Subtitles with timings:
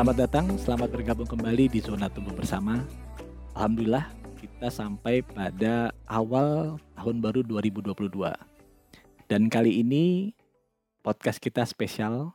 [0.00, 2.80] Selamat datang, selamat bergabung kembali di Zona Tumbuh Bersama.
[3.52, 4.08] Alhamdulillah
[4.40, 8.08] kita sampai pada awal tahun baru 2022.
[9.28, 10.32] Dan kali ini
[11.04, 12.32] podcast kita spesial.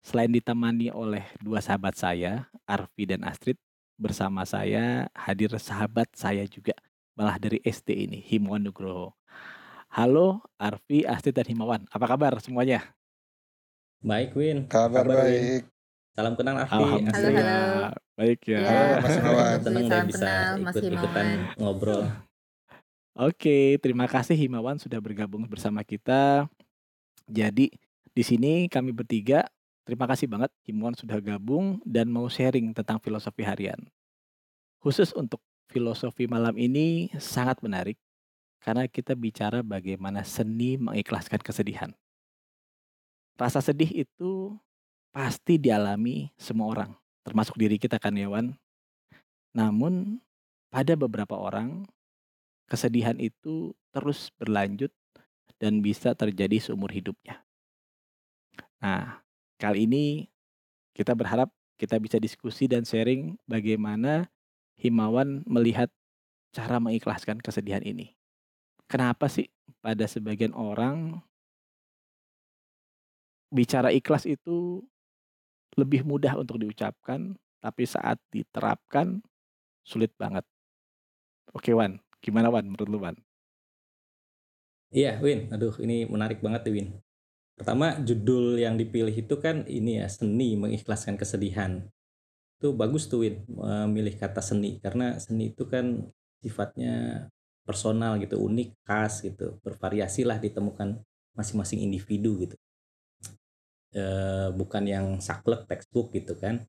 [0.00, 3.60] Selain ditemani oleh dua sahabat saya, Arfi dan Astrid,
[4.00, 6.72] bersama saya hadir sahabat saya juga,
[7.20, 9.12] malah dari SD ini, Himawan Nugroho.
[9.92, 11.84] Halo Arfi, Astrid, dan Himawan.
[11.92, 12.96] Apa kabar semuanya?
[14.00, 14.64] Baik, Win.
[14.72, 15.68] Kabar, Kabar, Win?
[16.14, 16.78] Salam kenal Afi.
[16.78, 17.90] Alhamdulillah.
[18.14, 18.62] Baik ya.
[18.62, 19.58] Halo, Mas Himawan.
[19.58, 21.26] Senang deh Salam bisa ikut-ikutan
[21.58, 22.06] ngobrol.
[23.18, 26.46] Oke, terima kasih Himawan sudah bergabung bersama kita.
[27.26, 27.74] Jadi
[28.14, 29.42] di sini kami bertiga,
[29.82, 33.82] terima kasih banget Himawan sudah gabung dan mau sharing tentang filosofi harian.
[34.78, 37.98] Khusus untuk filosofi malam ini sangat menarik
[38.62, 41.90] karena kita bicara bagaimana seni mengikhlaskan kesedihan.
[43.34, 44.54] Rasa sedih itu
[45.14, 46.90] pasti dialami semua orang,
[47.22, 48.50] termasuk diri kita kan Yawan.
[49.54, 50.18] Namun
[50.74, 51.86] pada beberapa orang
[52.66, 54.90] kesedihan itu terus berlanjut
[55.62, 57.46] dan bisa terjadi seumur hidupnya.
[58.82, 59.22] Nah,
[59.62, 60.26] kali ini
[60.98, 64.26] kita berharap kita bisa diskusi dan sharing bagaimana
[64.74, 65.86] Himawan melihat
[66.50, 68.18] cara mengikhlaskan kesedihan ini.
[68.90, 69.46] Kenapa sih
[69.78, 71.22] pada sebagian orang
[73.54, 74.82] bicara ikhlas itu
[75.74, 79.22] lebih mudah untuk diucapkan, tapi saat diterapkan
[79.84, 80.44] sulit banget.
[81.54, 83.16] Oke Wan, gimana Wan menurut lu Wan?
[84.94, 85.50] Iya, Win.
[85.50, 86.94] Aduh, ini menarik banget Win.
[87.58, 91.82] Pertama, judul yang dipilih itu kan ini ya, seni mengikhlaskan kesedihan.
[92.58, 94.78] Itu bagus tuh, Win, memilih kata seni.
[94.78, 96.06] Karena seni itu kan
[96.38, 97.26] sifatnya
[97.66, 99.58] personal gitu, unik, khas gitu.
[99.66, 101.02] Bervariasi lah ditemukan
[101.34, 102.54] masing-masing individu gitu.
[103.94, 106.66] Eh, bukan yang saklek textbook gitu kan.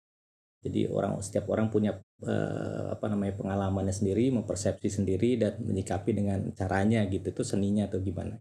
[0.61, 6.53] Jadi orang setiap orang punya eh, apa namanya pengalamannya sendiri, mempersepsi sendiri dan menyikapi dengan
[6.53, 7.33] caranya gitu.
[7.33, 8.37] Itu seninya atau gimana.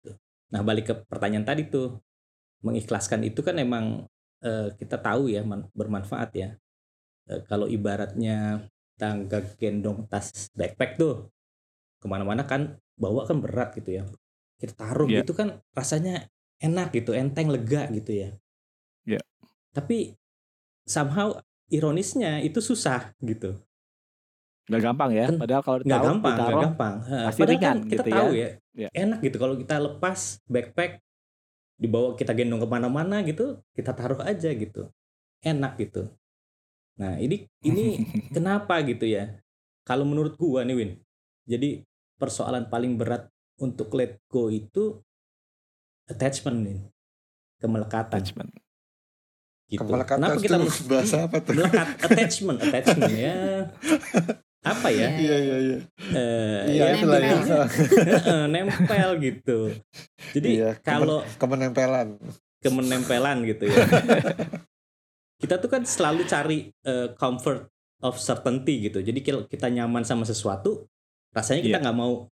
[0.00, 0.16] Tuh.
[0.56, 2.00] Nah, balik ke pertanyaan tadi tuh.
[2.64, 4.08] Mengikhlaskan itu kan emang
[4.40, 6.48] eh, kita tahu ya man- bermanfaat ya.
[7.28, 8.64] Eh, kalau ibaratnya
[8.96, 11.28] tangga gendong tas backpack tuh
[12.00, 14.04] ke mana-mana kan bawa kan berat gitu ya.
[14.56, 15.20] Kita taruh Iya.
[15.28, 16.31] gitu kan rasanya
[16.62, 18.30] enak gitu, enteng, lega gitu ya.
[19.02, 19.20] Iya.
[19.74, 20.14] Tapi
[20.86, 23.58] somehow ironisnya itu susah gitu.
[24.70, 26.94] Gak gampang ya, Kan padahal kalau nggak ditaruh, gampang, nggak gampang.
[27.02, 28.48] Pasti padahal ringan kan kita gitu tahu ya.
[28.78, 30.92] ya, enak gitu kalau kita lepas backpack
[31.82, 34.86] dibawa kita gendong ke mana-mana gitu, kita taruh aja gitu,
[35.42, 36.06] enak gitu.
[36.94, 38.06] Nah ini ini
[38.36, 39.34] kenapa gitu ya?
[39.82, 40.90] Kalau menurut gua nih Win,
[41.42, 41.82] jadi
[42.22, 43.26] persoalan paling berat
[43.58, 45.02] untuk let go itu
[46.06, 46.78] attachment nih,
[47.58, 48.50] kemelekatan attachment.
[49.68, 49.80] gitu.
[49.80, 51.52] Kemelekatan Kenapa kita tuh bahasa apa tuh?
[51.54, 53.36] melekat attachment, attachment ya?
[54.62, 55.08] Apa ya?
[55.10, 55.78] Iya iya iya.
[56.12, 57.30] Eh, Iya ya, itulah ya.
[57.34, 57.62] nempel.
[58.12, 59.58] Heeh, nempel gitu.
[60.30, 62.20] Jadi Iya, kalau kemenempelan.
[62.60, 63.74] kemenempelan gitu ya.
[65.42, 67.66] kita tuh kan selalu cari eh, comfort
[68.00, 69.00] of certainty gitu.
[69.00, 70.86] Jadi kalau kita nyaman sama sesuatu,
[71.30, 71.82] rasanya kita Iya.
[71.82, 72.30] nggak mau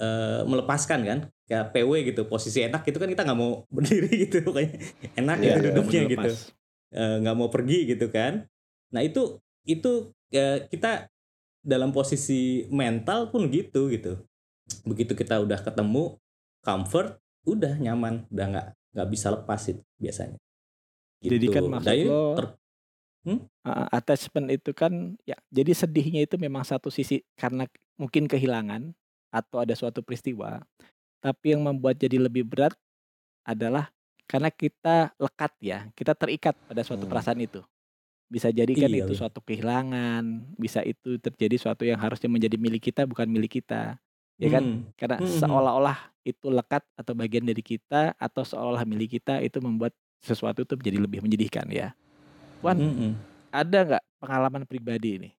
[0.00, 1.18] eh, melepaskan kan.
[1.44, 4.80] Kayak PW gitu, posisi enak gitu kan kita nggak mau berdiri gitu pokoknya.
[5.14, 6.30] Enak Iya, gitu iya, duduknya gitu.
[6.90, 8.48] Eh, nggak mau pergi gitu kan.
[8.90, 11.06] Nah itu itu eh, kita
[11.60, 14.16] dalam posisi mental pun gitu gitu.
[14.88, 16.16] Begitu kita udah ketemu
[16.64, 18.66] comfort, udah nyaman, udah nggak
[18.96, 20.38] nggak bisa lepas itu biasanya.
[21.20, 21.36] Gitu.
[21.36, 22.56] Jadi kan maksud Dan ini lo- ter-
[23.20, 23.44] Uh,
[23.92, 27.68] attachment itu kan ya jadi sedihnya itu memang satu sisi karena
[28.00, 28.96] mungkin kehilangan
[29.30, 30.62] atau ada suatu peristiwa
[31.20, 32.74] tapi yang membuat jadi lebih berat
[33.42, 33.88] adalah
[34.26, 37.10] karena kita lekat ya kita terikat pada suatu Hmm.
[37.10, 37.60] perasaan itu
[38.30, 39.20] bisa jadi kan Iya, itu iya.
[39.26, 40.22] suatu kehilangan
[40.54, 43.98] bisa itu terjadi suatu yang harusnya menjadi milik kita bukan milik kita
[44.38, 45.40] ya kan Hmm, karena Hmm, hmm.
[45.42, 49.90] seolah-olah itu lekat atau bagian dari kita atau seolah-olah milik kita itu membuat
[50.22, 51.90] sesuatu itu menjadi lebih menyedihkan ya
[52.60, 53.12] Wan, hmm, hmm.
[53.50, 55.30] ada nggak pengalaman pribadi ini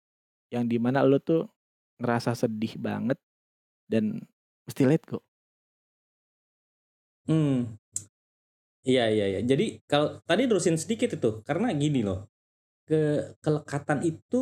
[0.50, 1.46] yang di mana lo tuh
[2.02, 3.20] ngerasa sedih banget
[3.92, 4.04] dan
[4.66, 5.18] mesti let go
[7.26, 7.78] Hmm.
[8.88, 9.40] Iya iya iya.
[9.50, 12.18] Jadi kalau tadi terusin sedikit itu karena gini loh.
[12.88, 12.96] Ke
[13.44, 14.36] kelekatan itu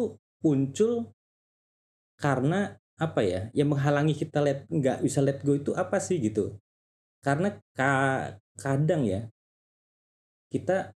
[0.45, 0.93] muncul
[2.19, 3.41] karena apa ya?
[3.55, 6.59] Yang menghalangi kita let nggak bisa let go itu apa sih gitu?
[7.25, 9.21] Karena ka- kadang ya
[10.53, 10.93] kita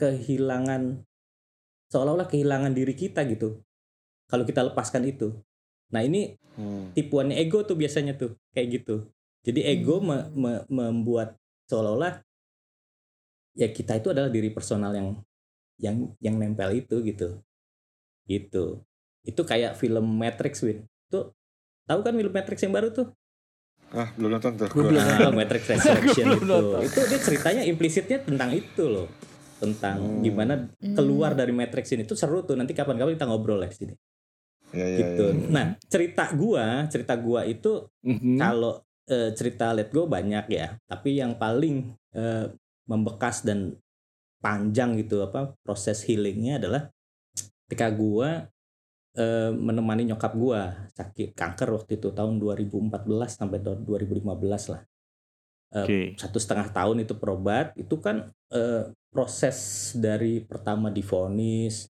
[0.00, 1.06] kehilangan
[1.92, 3.60] seolah-olah kehilangan diri kita gitu.
[4.30, 5.34] Kalau kita lepaskan itu.
[5.90, 6.90] Nah, ini Hmm.
[6.92, 9.06] tipuannya ego tuh biasanya tuh kayak gitu.
[9.40, 12.20] Jadi ego me- me- membuat seolah-olah
[13.52, 15.08] ya kita itu adalah diri personal yang
[15.76, 17.40] yang yang nempel itu gitu
[18.24, 18.82] gitu
[19.22, 21.34] itu kayak film Matrix Win tuh
[21.84, 23.08] tahu kan film Matrix yang baru tuh
[23.90, 24.70] Ah, belum nonton tuh.
[24.70, 24.90] Gua Gua.
[24.94, 26.78] belum Ah, Matrix Resurrection itu nonton.
[26.80, 29.10] itu dia ceritanya implisitnya tentang itu loh
[29.58, 30.22] tentang Hmm.
[30.22, 30.94] gimana Hmm.
[30.94, 33.94] keluar dari Matrix ini itu seru tuh nanti kapan-kapan kita ngobrol ya di sini
[34.70, 35.46] Ya, ya, gitu ya.
[35.50, 38.38] nah cerita gua cerita gua itu Mhm.
[38.38, 38.78] kalau
[39.10, 42.46] eh, cerita Let Go banyak ya, tapi yang paling eh,
[42.86, 43.74] membekas dan
[44.38, 46.86] panjang gitu apa proses healingnya adalah
[47.66, 48.46] ketika gua
[49.18, 54.82] eh, menemani nyokap gua sakit kanker waktu itu tahun 2014 sampai tahun 2015 lah.
[55.70, 56.14] Oke.
[56.18, 58.26] Satu setengah tahun itu berobat, itu kan
[59.10, 61.86] proses dari pertama difonis,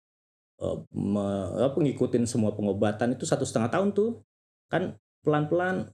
[0.57, 4.21] eh, me- apa, ngikutin semua pengobatan itu satu setengah tahun tuh.
[4.67, 5.89] Kan pelan-pelan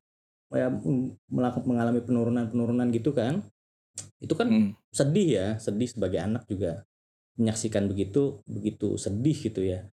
[0.53, 0.69] ya
[1.65, 3.41] mengalami penurunan-penurunan gitu kan.
[4.21, 4.69] Itu kan Hmm.
[4.93, 6.85] sedih ya sedih sebagai anak juga
[7.37, 9.89] menyaksikan begitu begitu sedih gitu ya.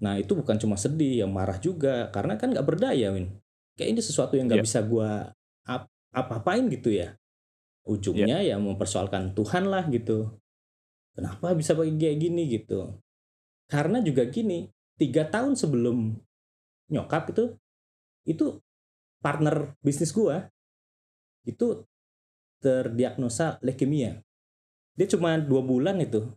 [0.00, 2.08] Nah itu bukan cuma sedih yang marah juga.
[2.12, 3.32] Karena kan nggak berdaya win.
[3.76, 4.68] Kayak ini sesuatu yang nggak Iya.
[4.68, 5.32] bisa gua
[5.64, 7.16] ap- apa-apain gitu ya.
[7.88, 8.60] Ujungnya ya.
[8.60, 10.36] mempersoalkan Tuhan lah gitu.
[11.16, 13.00] Kenapa bisa pakai kayak gini gitu
[13.70, 14.66] karena juga gini
[14.98, 16.18] tiga tahun sebelum
[16.90, 17.54] nyokap itu
[18.26, 18.58] itu
[19.22, 20.50] partner bisnis gua
[21.46, 21.86] itu
[22.60, 24.20] terdiagnosa leukemia.
[24.98, 26.28] Dia cuma dua bulan itu.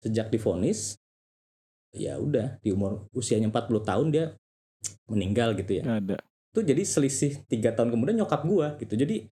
[0.00, 0.96] Sejak difonis
[1.92, 4.26] ya udah di umur usianya 40 tahun dia
[5.06, 6.00] meninggal gitu ya.
[6.00, 6.16] Ada.
[6.52, 8.92] itu jadi selisih tiga tahun kemudian nyokap gua gitu.
[8.92, 9.24] Jadi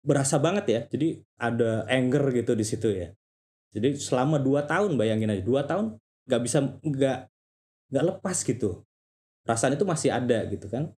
[0.00, 0.80] berasa banget ya.
[0.88, 3.12] Jadi ada anger gitu di situ ya.
[3.76, 7.18] Jadi selama dua tahun bayangin aja dua tahun nggak bisa nggak
[7.90, 8.82] nggak lepas gitu
[9.42, 10.90] perasaan itu masih ada gitu kan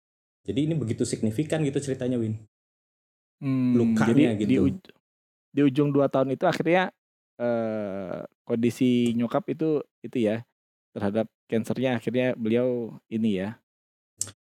[0.43, 2.41] jadi ini begitu signifikan gitu ceritanya Win
[3.39, 4.67] Hmm, Lukanya jadi di, gitu.
[4.67, 4.91] uj-
[5.55, 6.91] di ujung dua tahun itu akhirnya
[7.39, 10.43] eh, kondisi nyokap itu itu ya
[10.91, 13.55] terhadap kansernya akhirnya beliau ini ya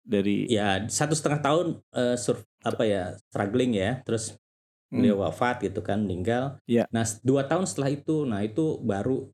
[0.00, 4.32] dari ya satu setengah tahun eh, sur- apa ya struggling ya terus
[4.90, 5.06] Hmm.
[5.06, 6.82] beliau wafat gitu kan meninggal Iya.
[6.90, 9.30] nah dua tahun setelah itu nah itu baru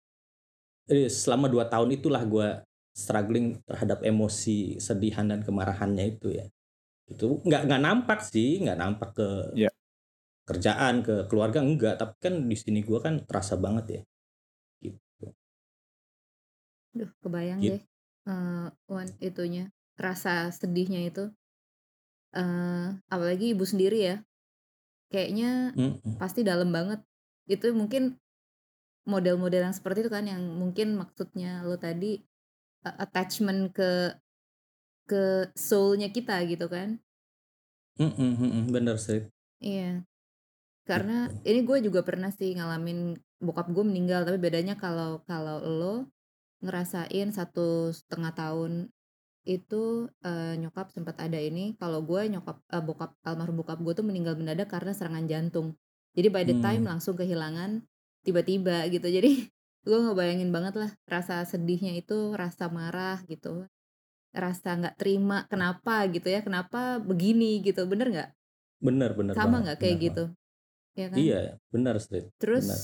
[0.91, 2.49] eh, selama dua tahun itulah gua
[2.97, 6.47] struggling terhadap emosi sedihan dan kemarahannya itu ya
[7.11, 9.71] itu nggak nggak nampak sih nggak nampak ke Iya.
[10.49, 14.00] kerjaan ke keluarga enggak tapi kan di sini gua kan terasa banget ya
[14.85, 15.27] gitu
[16.99, 17.71] Duh, kebayang Gitu.
[17.71, 17.82] deh.
[18.31, 19.65] eh Wan, itunya
[20.05, 21.25] rasa sedihnya itu.
[22.37, 24.17] eh apalagi ibu sendiri ya.
[25.12, 26.17] Kayaknya Mm-mm.
[26.21, 27.00] pasti dalam banget.
[27.47, 28.19] Itu mungkin
[29.12, 32.19] model-model yang seperti itu kan yang mungkin maksudnya lo tadi
[32.87, 33.91] eh, attachment ke
[35.11, 35.23] ke
[35.67, 36.88] soul-nya kita gitu kan.
[38.00, 39.20] Mm-mm, mm-mm, bener sih
[39.61, 40.06] Iya.
[40.88, 41.43] Karena Gitu.
[41.50, 45.94] ini gue juga pernah sih ngalamin bokap gue meninggal, tapi bedanya kalau kalau lo
[46.64, 48.73] ngerasain satu setengah tahun
[49.47, 54.06] itu eh, nyokap sempat ada ini, kalau gue nyokap eh, bokap almarhum bokap gue tuh
[54.06, 55.69] meninggal mendadak karena serangan jantung.
[56.17, 56.91] Jadi by the time Hmm.
[56.91, 57.85] langsung kehilangan
[58.26, 59.06] tiba-tiba gitu.
[59.06, 59.31] Jadi
[59.87, 63.64] gue ngebayangin banget lah rasa sedihnya itu, rasa marah gitu,
[64.34, 68.31] rasa nggak terima kenapa gitu ya, kenapa begini gitu, bener nggak?
[68.84, 70.24] bener bener Sama nggak kayak bener gitu?
[70.98, 71.19] Ya kan?
[71.22, 71.41] iya
[71.72, 72.81] bener sih Terus benar.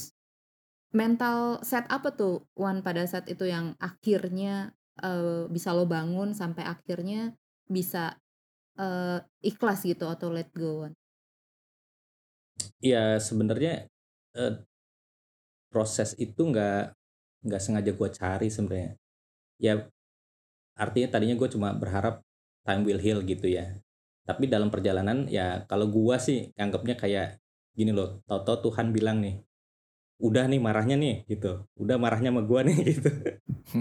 [0.93, 6.65] mental set apa tuh Wan pada saat itu yang akhirnya eh, bisa lo bangun sampai
[6.69, 7.33] akhirnya
[7.67, 8.17] bisa
[8.79, 10.93] eh, ikhlas gitu atau let go Wan?
[12.83, 13.89] ya sebenarnya
[14.37, 14.53] eh,
[15.73, 16.93] proses itu nggak
[17.49, 18.93] nggak sengaja gue cari sebenarnya.
[19.59, 19.73] Ya
[20.77, 22.21] artinya tadinya gue cuma berharap
[22.63, 23.81] time will heal gitu ya.
[24.29, 27.41] Tapi dalam perjalanan ya kalau gue sih anggapnya kayak
[27.73, 29.41] gini loh tau-tau Tuhan bilang nih
[30.23, 31.67] udah nih marahnya nih gitu.
[31.75, 33.11] Udah marahnya sama gue nih gitu.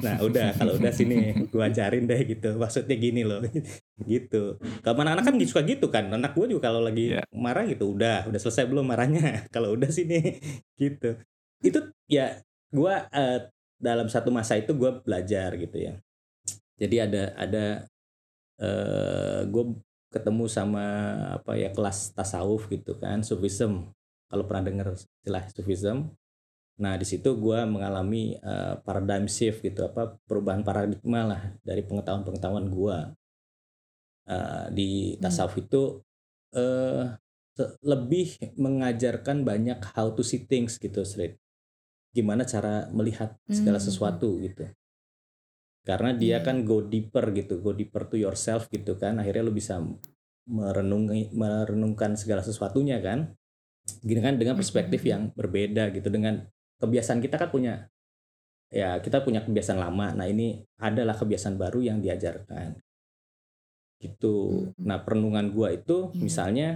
[0.01, 2.57] Nah udah kalau udah sini gue ajarin deh gitu.
[2.57, 3.45] Maksudnya gini loh
[4.12, 4.57] gitu.
[4.81, 6.10] Kalau anak-anak kan suka gitu kan.
[6.10, 7.21] Anak gue juga kalau lagi Iya.
[7.29, 9.21] marah gitu udah udah selesai belum marahnya?
[9.53, 10.41] Kalau udah sini
[10.81, 11.13] gitu
[11.63, 12.39] itu ya
[12.72, 13.39] gue eh,
[13.82, 15.94] dalam satu masa itu gue belajar gitu ya.
[16.82, 17.65] Jadi ada ada
[18.62, 19.63] eh gue
[20.12, 20.84] ketemu sama
[21.39, 23.91] apa ya kelas tasawuf gitu kan sufism.
[24.32, 25.98] Kalau pernah dengar istilah sufism?
[26.82, 32.24] Nah di situ gue mengalami eh, paradigm shift gitu apa perubahan paradigma lah dari pengetahuan
[32.27, 32.98] pengetahuan gue
[34.30, 35.22] Eh, di Hmm.
[35.24, 35.82] tasawuf itu
[36.56, 37.03] eh
[37.58, 38.27] se- lebih
[38.60, 41.36] mengajarkan banyak how to see things gitu Srit
[42.12, 43.88] gimana cara melihat segala Hmm.
[43.88, 44.68] sesuatu gitu
[45.82, 46.46] karena dia Iya.
[46.46, 49.82] kan go deeper gitu go deeper to yourself gitu kan akhirnya lu bisa
[50.46, 53.34] merenungi merenungkan segala sesuatunya kan
[54.06, 55.10] gini kan dengan perspektif Mhm.
[55.10, 56.46] yang berbeda gitu dengan
[56.77, 57.74] kebiasaan kita kan punya
[58.72, 60.15] ya kita punya kebiasaan lama.
[60.15, 62.80] Nah ini adalah kebiasaan baru yang diajarkan.
[64.01, 64.36] Gitu.
[64.72, 64.74] Hmm.
[64.82, 66.22] Nah perenungan gua itu Iya.
[66.24, 66.70] misalnya,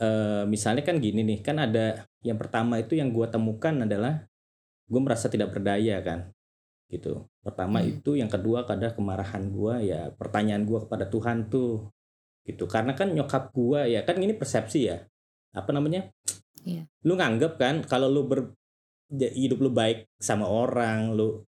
[0.00, 4.24] eh misalnya kan gini nih, kan ada yang pertama itu yang gua temukan adalah
[4.90, 6.32] gue merasa tidak berdaya kan,
[6.90, 7.28] gitu.
[7.44, 7.90] Pertama Hmm.
[7.94, 11.92] itu, yang kedua adalah kemarahan gua ya pertanyaan gua kepada Tuhan tuh,
[12.48, 12.64] gitu.
[12.66, 14.98] Karena kan nyokap gua ya kan ini persepsi ya,
[15.54, 16.08] apa namanya?
[16.66, 16.88] Iya.
[17.06, 18.40] Lu nganggep kan kalau lu ber
[19.12, 21.42] hidup lu baik sama orang, lu,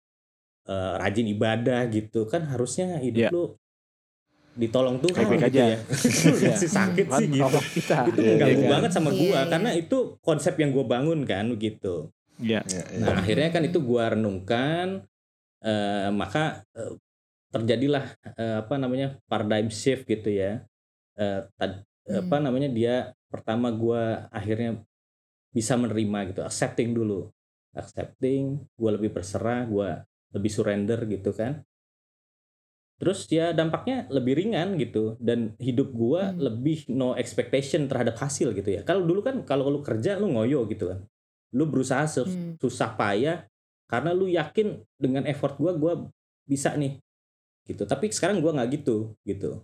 [0.68, 3.32] eee, rajin ibadah gitu kan harusnya hidup Iya.
[3.36, 3.44] lu
[4.60, 5.64] ditolong Tuhan Baik-baik gitu aja.
[5.72, 5.78] ya.
[6.44, 6.54] Iya.
[6.54, 7.58] masih sakit sih gitu.
[7.80, 7.98] kita.
[8.12, 8.72] Itu Iya, mengganggu iya kan?
[8.76, 11.96] banget sama gua karena itu konsep yang gua bangun kan gitu.
[12.40, 12.62] Iya.
[13.00, 14.88] Nah, akhirnya kan itu gua renungkan,
[15.64, 16.94] eee, maka, eee,
[17.56, 18.06] terjadilah,
[18.38, 20.64] eee, apa namanya, paradigm shift gitu ya.
[21.20, 22.46] Eee, tad apa Hmm.
[22.50, 22.96] namanya, dia
[23.30, 24.82] pertama gua akhirnya
[25.56, 27.30] bisa menerima gitu, accepting dulu.
[27.78, 30.04] Accepting, gua lebih berserah, gua
[30.36, 31.62] lebih surrender gitu kan.
[33.00, 36.52] Terus ya dampaknya lebih ringan gitu dan hidup gua Hmm.
[36.52, 38.84] lebih no expectation terhadap hasil gitu ya.
[38.84, 41.00] Kalau dulu kan kalau lu kerja lu ngoyo gitu kan.
[41.56, 42.60] Lu berusaha Hmm.
[42.60, 43.48] susah payah
[43.88, 45.94] karena lu yakin dengan effort gua gua
[46.44, 47.00] bisa nih
[47.66, 47.88] gitu.
[47.88, 49.64] Tapi sekarang gua nggak gitu gitu.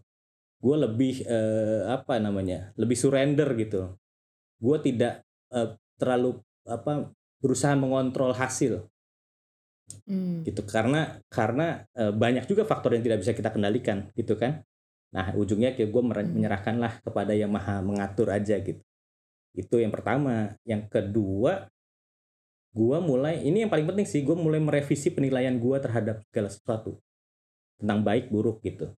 [0.63, 2.71] Gua lebih eh, apa namanya?
[2.79, 3.99] Lebih surrender gitu.
[4.63, 7.11] Gua tidak eh, terlalu apa
[7.43, 8.87] berusaha mengontrol hasil
[10.05, 10.41] Hmm.
[10.41, 14.65] gitu karena karena eh, banyak juga faktor yang tidak bisa kita kendalikan gitu kan.
[15.13, 16.13] Nah ujungnya kayak gue Hmm.
[16.33, 18.81] menyerahkanlah kepada yang maha mengatur aja gitu.
[19.53, 20.57] Itu yang pertama.
[20.65, 21.69] Yang kedua
[22.75, 26.97] gue mulai ini yang paling penting sih gue mulai merevisi penilaian gue terhadap segala sesuatu.
[27.79, 28.89] Tentang baik buruk gitu.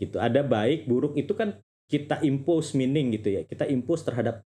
[0.00, 3.42] Gitu ada baik buruk itu kan kita impose meaning gitu ya.
[3.44, 4.40] Kita impose terhadap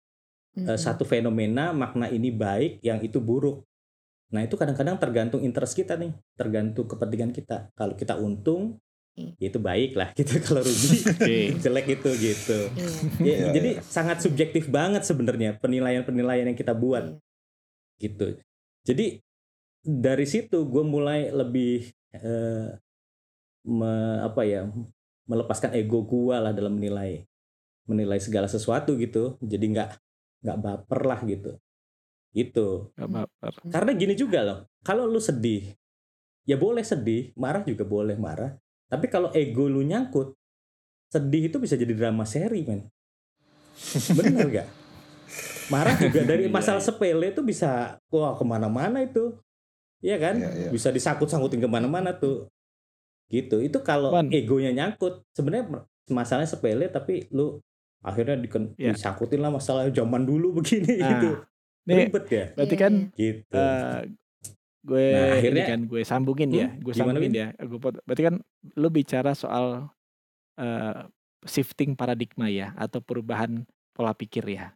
[0.58, 0.80] eh, Hmm.
[0.82, 3.69] satu fenomena makna ini baik yang itu buruk
[4.30, 7.74] nah itu kadang-kadang tergantung interest kita nih tergantung kepentingan kita.
[7.74, 8.78] Kalau kita untung
[9.36, 10.38] ya itu baik lah gitu.
[10.46, 11.02] Kalau rugi
[11.58, 12.60] jelek itu gitu.
[12.72, 12.88] Iya.
[13.20, 13.82] Ya, Iya, jadi iya.
[13.84, 17.18] sangat subjektif banget sebenarnya penilaian-penilaian yang kita buat.
[18.00, 18.40] Gitu.
[18.86, 19.20] Jadi
[19.84, 22.80] dari situ gue mulai lebih eh,
[23.66, 24.70] me- apa ya
[25.30, 27.26] melepaskan ego gue lah dalam menilai
[27.90, 29.36] menilai segala sesuatu gitu.
[29.42, 29.90] Jadi nggak
[30.46, 31.60] nggak baper lah gitu
[32.32, 33.54] itu Gak baper.
[33.74, 35.74] karena gini juga loh kalau lu sedih
[36.46, 38.58] ya boleh sedih marah juga boleh marah.
[38.90, 40.34] Tapi kalau ego lu nyangkut
[41.10, 42.90] sedih itu bisa jadi drama seri men.
[44.18, 44.68] Bener gak
[45.70, 46.90] marah juga dari Iya, masalah iya.
[46.90, 49.38] sepele itu bisa wah ke mana-mana itu.
[50.02, 50.36] Iya kan?
[50.42, 50.70] Iya, iya.
[50.74, 52.50] bisa disangkut-sangkutin ke mana-mana tuh.
[53.30, 53.62] Gitu.
[53.62, 57.62] Itu kalau egonya nyangkut sebenarnya masalahnya sepele tapi lu
[58.02, 61.30] akhirnya diken- disangkutin lah masalah zaman dulu begini Nah, gitu
[61.90, 63.18] Nih, ribet ya berarti Iya, kan iya.
[63.18, 64.00] gitu eh,
[64.80, 67.48] gue Nah, akhirnya- kan gue sambungin ya, Hmm, gue gimana, sambungin ya.
[67.58, 68.36] Gue berarti kan
[68.78, 69.90] lu bicara soal
[70.56, 71.02] eh,
[71.44, 74.76] shifting paradigma ya atau perubahan pola pikir ya.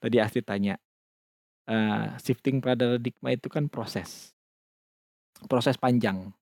[0.00, 0.76] Tadi Astrid tanya,
[1.64, 4.32] eh, shifting paradigma itu kan proses,
[5.48, 6.32] proses panjang.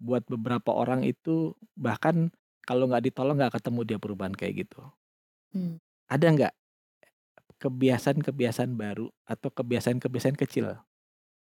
[0.00, 2.32] Buat beberapa orang itu bahkan
[2.64, 4.80] kalau nggak ditolong nggak ketemu dia perubahan kayak gitu.
[5.52, 5.76] Hmm.
[6.08, 6.52] Ada nggak
[7.60, 10.80] kebiasaan-kebiasaan baru atau kebiasaan-kebiasaan kecil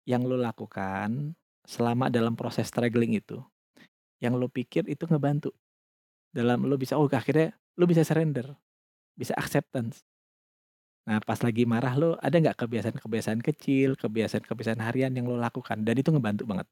[0.06, 1.34] yang lo lakukan
[1.66, 3.42] selama dalam proses struggling itu,
[4.22, 5.50] yang lo pikir itu ngebantu
[6.30, 8.54] dalam lo bisa oh akhirnya lo bisa surrender,
[9.18, 10.06] bisa acceptance.
[11.04, 15.94] Nah pas lagi marah lo ada nggak kebiasaan-kebiasaan kecil, kebiasaan-kebiasaan harian yang lo lakukan dan
[15.98, 16.68] itu ngebantu banget.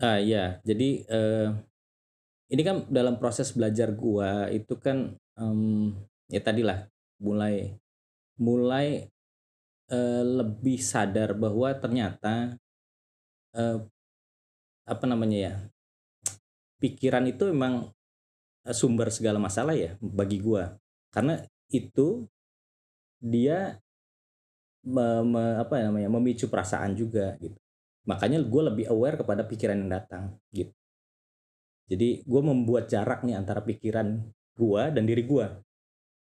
[0.00, 1.48] Ah iya, jadi eh,
[2.50, 5.92] ini kan dalam proses belajar gua itu kan em,
[6.32, 6.88] ya tadilah
[7.20, 7.56] mulai
[8.40, 8.88] mulai
[9.92, 12.56] eh, lebih sadar bahwa ternyata
[13.54, 13.90] eh,
[14.92, 15.52] apa namanya ya
[16.80, 17.90] pikiran itu memang
[18.68, 20.76] eh, sumber segala masalah ya bagi gua.
[21.12, 22.26] Karena itu
[23.20, 23.80] dia
[24.94, 27.56] me- me- apa namanya memicu perasaan juga gitu.
[28.08, 30.24] Makanya gue lebih aware kepada pikiran yang datang
[30.56, 30.72] gitu.
[31.90, 34.08] Jadi gue membuat jarak nih antara pikiran
[34.56, 35.46] gue dan diri gue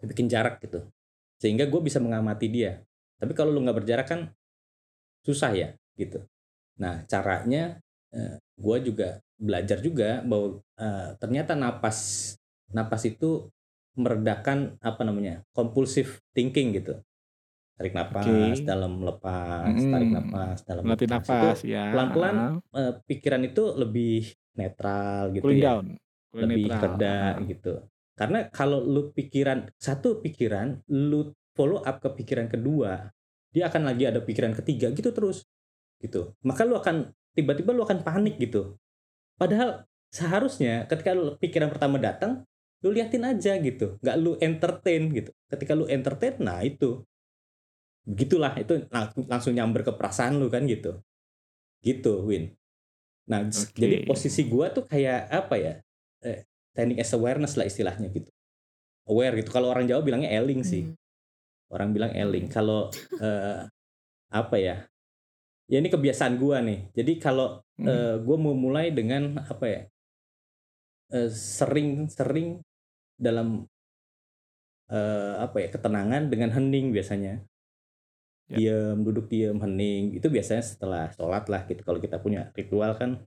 [0.05, 0.83] bikin jarak gitu.
[1.39, 2.79] Sehingga gue bisa mengamati dia.
[3.19, 4.21] Tapi kalau lu nggak berjarak kan
[5.23, 6.19] susah ya gitu.
[6.79, 7.79] Nah caranya
[8.53, 11.97] gue juga belajar juga bahwa eh, ternyata napas
[12.69, 13.49] napas itu
[13.97, 16.97] meredakan apa namanya compulsive thinking gitu.
[17.73, 18.69] Tarik napas Oke.
[18.69, 20.15] dalam lepas tarik Mm.
[20.15, 21.25] napas dalam Melatih lepas.
[21.25, 21.83] Itu nafas ya.
[21.89, 22.35] pelan-pelan
[22.77, 25.65] eh, pikiran itu lebih netral gitu cooling ya.
[25.73, 25.85] down,
[26.29, 27.17] cooling lebih netral, reda
[27.49, 27.73] gitu
[28.13, 33.09] karena kalau lu pikiran satu pikiran lu follow up ke pikiran kedua
[33.53, 35.45] dia akan lagi ada pikiran ketiga gitu terus
[36.01, 36.35] gitu.
[36.43, 38.75] Maka lu akan tiba-tiba lu akan panik gitu.
[39.39, 42.43] Padahal seharusnya ketika lu pikiran pertama datang
[42.83, 44.01] lu liatin aja gitu.
[44.03, 45.31] Nggak lu entertain gitu.
[45.47, 47.05] Ketika lu entertain nah itu.
[48.03, 50.99] Begitulah itu lang- langsung nyamber ke perasaan lu kan gitu.
[51.79, 52.51] Gitu Win.
[53.31, 53.79] Nah Oke.
[53.79, 55.73] jadi posisi gua tuh kayak apa ya
[56.27, 56.43] eh,
[56.73, 58.29] standing as awareness lah istilahnya gitu.
[59.05, 59.53] Aware gitu.
[59.53, 60.83] Kalau orang Jawa bilangnya eling sih.
[60.89, 60.97] Hmm.
[61.73, 63.65] orang bilang eling kalau eh,
[64.29, 64.85] apa ya?
[65.65, 66.89] Ya ini kebiasaan gua nih.
[66.93, 67.89] Jadi kalau Hmm.
[67.89, 69.81] eh, gua mau mulai dengan apa ya?
[71.09, 72.61] Eh, sering-sering
[73.17, 73.65] dalam
[74.93, 75.73] eh, apa ya?
[75.73, 77.41] Ketenangan dengan hening biasanya.
[78.53, 78.57] Ya.
[78.59, 80.13] diam duduk diam hening.
[80.13, 81.81] Itu biasanya setelah sholat lah gitu.
[81.81, 83.17] Kalau kita punya ritual kan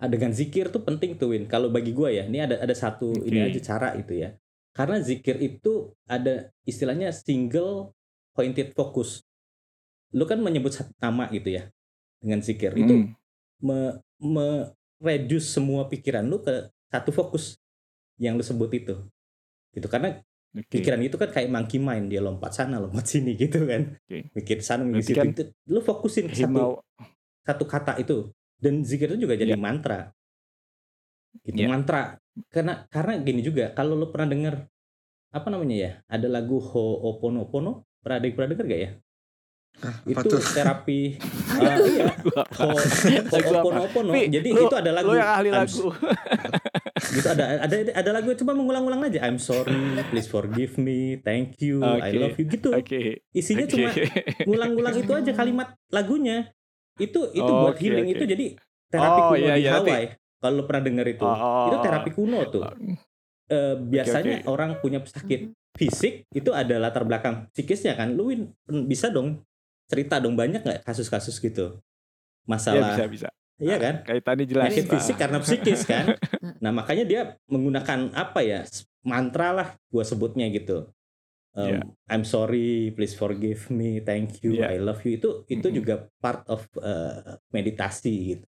[0.00, 3.44] Dengan zikir tuh penting tuh Win kalau bagi gua ya ini ada ada satu ini
[3.44, 3.48] Oke.
[3.52, 4.32] aja cara itu ya
[4.72, 7.92] karena zikir itu ada istilahnya single
[8.32, 9.20] pointed focus
[10.16, 11.68] lu kan menyebut satu nama gitu ya
[12.16, 13.12] dengan zikir itu Hmm.
[13.60, 13.78] me,
[14.22, 17.56] me- reduce semua pikiran lu ke satu fokus
[18.16, 18.96] yang lu sebut itu
[19.72, 20.20] gitu karena
[20.52, 20.80] Oke.
[20.80, 24.28] pikiran itu kan kayak monkey mind dia lompat sana lompat sini gitu kan Oke.
[24.32, 26.80] mikir sana mikir kan situ itu lu fokusin ke satu
[27.44, 28.28] satu kata itu
[28.60, 29.58] dan zikir itu juga jadi Ya.
[29.58, 30.12] mantra
[31.42, 31.68] gitu Ya.
[31.68, 32.02] mantra
[32.48, 34.54] karena karena gini juga kalau lu pernah dengar
[35.30, 38.92] apa namanya ya ada lagu Ho'oponopono pernah ada pernah denger gak ya
[39.80, 40.42] Ah, apa itu tuh?
[40.42, 41.00] terapi
[41.62, 42.12] ah, iya?
[42.60, 42.84] Ho-?
[43.30, 45.88] Ho'oponopono Pi, jadi lu- itu ada lagu Lo yang ahli I'm lagu.
[47.00, 49.72] gitu ada ada ada lagu cuma mengulang-ulang aja I'm sorry
[50.06, 52.18] please forgive me thank you I Oke.
[52.18, 53.24] love you gitu Oke.
[53.32, 53.72] isinya Oke.
[53.72, 53.88] cuma
[54.44, 56.50] ngulang-ngulang itu aja kalimat lagunya
[56.98, 58.14] itu itu buat Oke, healing oke.
[58.14, 58.46] itu jadi
[58.88, 60.06] terapi Oh, kuno iya, di iya, Hawaii
[60.40, 62.64] kalau lo pernah denger itu Oh, itu terapi kuno tuh
[63.46, 64.48] Eh, biasanya oke.
[64.48, 68.30] orang punya sakit fisik itu ada latar belakang psikisnya kan lu
[68.86, 69.42] bisa dong
[69.86, 71.78] cerita dong banyak nggak kasus-kasus gitu Ya
[72.46, 73.28] masalah bisa bisa.
[73.58, 74.70] iya kan Kaitannya jelas.
[74.70, 74.86] Pak.
[74.88, 76.14] fisik karena psikis kan.
[76.58, 78.62] Nah makanya dia menggunakan apa ya
[79.02, 80.86] mantra lah gua sebutnya gitu.
[81.50, 81.80] Um, Iya.
[82.06, 84.70] I'm sorry, please forgive me, thank you, Iya.
[84.70, 85.74] I love you itu itu Mhm.
[85.74, 88.46] juga part of uh, meditasi gitu.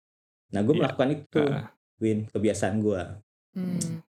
[0.57, 0.81] Nah gue Iya.
[0.81, 3.21] melakukan itu, Ah, Win kebiasaan gua
[3.53, 4.01] Hmm.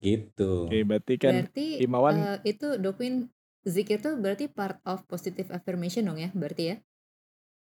[0.00, 0.68] gitu.
[0.68, 3.28] Oke, berarti kan Berarti Himawan eh, itu Dokwin
[3.64, 6.76] zikir tuh berarti part of positive affirmation dong ya berarti ya?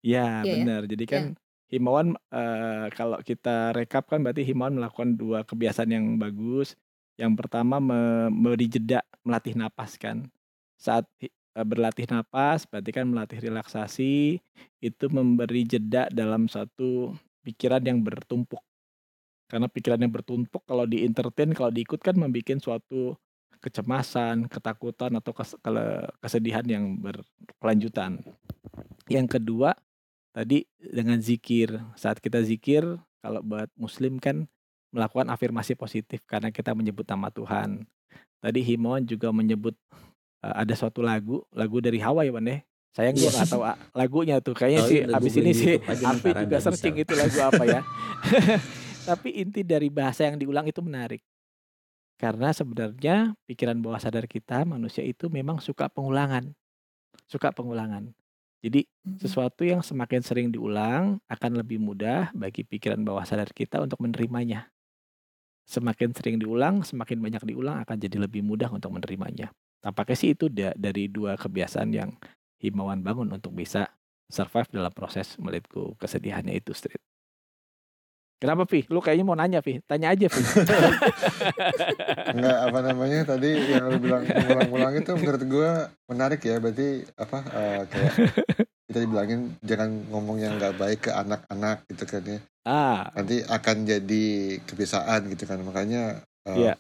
[0.05, 0.53] ya Iya ya?
[0.65, 0.81] benar.
[0.85, 1.25] Jadi kan
[1.69, 6.77] Himawan eh, kalau kita rekap kan berarti Himawan melakukan dua kebiasaan yang bagus.
[7.17, 10.29] Yang pertama me- memberi jeda melatih napas kan.
[10.77, 14.43] Saat eh, berlatih napas berarti kan melatih relaksasi
[14.83, 18.61] itu memberi jeda dalam satu pikiran yang bertumpuk.
[19.47, 23.15] Karena pikiran yang bertumpuk kalau di entertain kalau diikut kan membuat suatu
[23.65, 25.33] kecemasan, ketakutan atau
[26.21, 28.21] kesedihan yang berkelanjutan.
[29.09, 29.73] Yang kedua
[30.37, 31.81] tadi dengan zikir.
[31.97, 32.85] Saat kita zikir
[33.25, 34.45] kalau buat muslim kan
[34.93, 37.89] melakukan afirmasi positif karena kita menyebut nama Tuhan.
[38.45, 39.73] Tadi Himawan juga menyebut
[40.53, 42.61] ada suatu lagu, lagu dari Hawaii Wan ya.
[42.93, 43.33] Sayang gua Iya.
[43.35, 44.55] nggak tahu ah, lagunya tuh.
[44.55, 47.03] Kayaknya Oh, sih iya, abis ini sih ntar juga searching bisa.
[47.03, 47.81] itu lagu apa ya.
[49.09, 51.19] Tapi inti dari bahasa yang diulang itu menarik.
[52.15, 56.55] Karena sebenarnya pikiran bawah sadar kita manusia itu memang suka pengulangan.
[57.27, 58.15] Suka pengulangan.
[58.63, 59.19] Jadi Mhm.
[59.21, 64.71] sesuatu yang semakin sering diulang akan lebih mudah bagi pikiran bawah sadar kita untuk menerimanya.
[65.65, 69.51] Semakin sering diulang, semakin banyak diulang akan jadi lebih mudah untuk menerimanya.
[69.85, 72.17] Tampaknya sih itu da- dari dua kebiasaan yang
[72.65, 73.93] Himawan bangun untuk bisa
[74.33, 75.37] survive dalam proses
[75.69, 76.97] go kesedihannya itu street.
[78.41, 78.89] Kenapa Pi?
[78.89, 79.85] Lu kayaknya mau nanya Pi?
[79.85, 80.41] Tanya aja Pi.
[82.35, 85.71] Enggak apa namanya tadi yang lu bilang ngulang-ngulang itu menurut gua
[86.09, 88.13] menarik ya berarti apa eh, kayak
[88.89, 93.77] kita dibilangin jangan ngomong yang nggak baik ke anak-anak gitu kan ya ah, nanti akan
[93.85, 94.25] jadi
[94.65, 96.75] kebiasaan gitu kan makanya eh, Iya.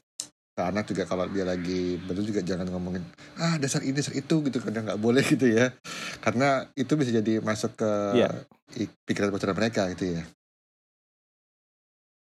[0.54, 3.02] Ke anak juga kalau dia lagi betul juga jangan ngomongin
[3.42, 5.74] ah dasar ini dasar itu gitu kan ya nggak boleh gitu ya
[6.22, 7.90] karena itu bisa jadi masuk ke
[8.78, 10.24] i- pikiran pikiran mereka gitu ya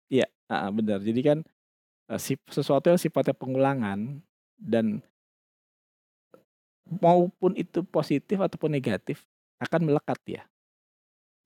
[0.06, 1.02] Iya, ah, benar.
[1.02, 1.38] Jadi kan
[2.10, 4.22] eh, sesuatu yang sifatnya pengulangan
[4.54, 5.02] dan
[6.86, 9.26] maupun itu positif ataupun negatif
[9.58, 10.42] akan melekat ya.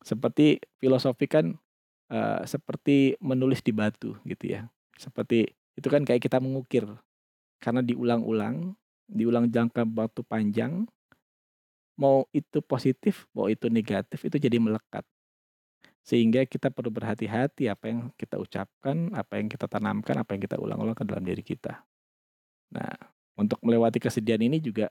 [0.05, 1.57] Seperti filosofi kan
[2.13, 4.69] eh, seperti menulis di batu gitu ya.
[5.01, 5.49] Seperti
[5.81, 6.85] itu kan kayak kita mengukir
[7.57, 8.77] karena diulang-ulang,
[9.09, 10.85] diulang jangka waktu panjang,
[11.97, 15.05] mau itu positif, mau itu negatif itu jadi melekat.
[16.05, 20.57] Sehingga kita perlu berhati-hati apa yang kita ucapkan, apa yang kita tanamkan, apa yang kita
[20.57, 21.85] ulang-ulang ke dalam diri kita.
[22.73, 22.93] Nah,
[23.37, 24.89] untuk melewati kesedihan ini juga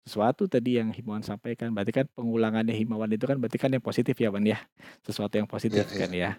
[0.00, 4.16] sesuatu tadi yang himbauan sampaikan berarti kan pengulangannya himbauan itu kan berarti kan yang positif
[4.16, 4.56] ya Wan ya
[5.04, 6.00] sesuatu yang positif Iya, iya.
[6.00, 6.30] kan ya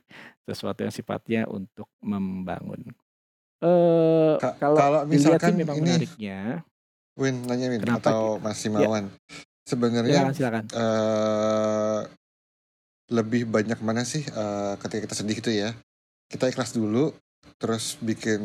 [0.49, 2.89] sesuatu yang sifatnya untuk membangun
[3.61, 6.39] eh Ka- kalau kalau dilihat sih misalkan memang ini- menariknya
[7.13, 9.05] Win nanya Win Kenapa atau Mas Simawan.
[9.07, 11.99] silakan Sebenarnya silakan eh
[13.11, 15.75] lebih banyak mana sih eh, ketika kita sedih itu ya?
[16.31, 17.11] Kita ikhlas dulu,
[17.59, 18.39] terus bikin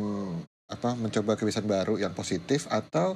[0.66, 0.98] apa?
[0.98, 3.14] Mencoba kebiasaan baru yang positif atau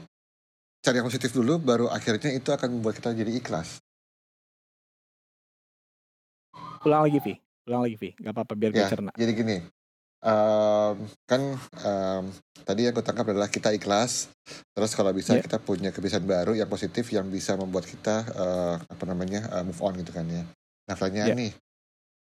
[0.81, 3.83] cari yang positif dulu, baru akhirnya itu akan membuat kita jadi ikhlas.
[6.81, 7.35] ulang lagi Vi
[7.69, 9.57] ulang lagi Vi nggak apa-apa biar gue Ya, cerna jadi gini,
[10.21, 11.41] em, kan
[11.81, 12.25] em,
[12.63, 14.29] tadi yang gue tangkap adalah kita ikhlas,
[14.71, 15.43] terus kalau bisa Ya.
[15.43, 19.81] kita punya kebiasaan baru yang positif yang bisa membuat kita eh, apa namanya eh, move
[19.81, 20.45] on gitu kan ya.
[20.87, 21.37] Nah pertanyaan Ya.
[21.37, 21.53] nih,